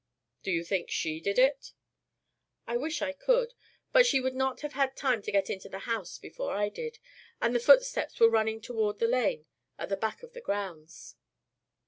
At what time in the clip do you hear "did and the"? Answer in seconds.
6.69-7.59